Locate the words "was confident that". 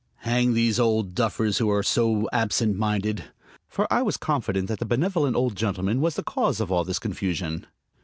4.01-4.79